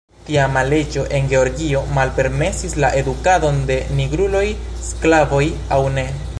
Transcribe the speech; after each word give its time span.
Tiama 0.27 0.61
leĝo 0.69 1.03
en 1.17 1.27
Georgio 1.33 1.81
malpermesis 1.97 2.73
la 2.85 2.91
edukadon 3.03 3.61
de 3.71 3.79
nigruloj, 4.01 4.45
sklavoj 4.89 5.47
aŭ 5.77 5.83
ne. 5.99 6.13